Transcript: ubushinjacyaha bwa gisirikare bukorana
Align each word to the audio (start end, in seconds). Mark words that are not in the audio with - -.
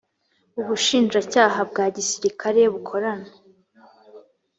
ubushinjacyaha 0.59 1.59
bwa 1.69 1.85
gisirikare 1.95 2.61
bukorana 2.73 3.29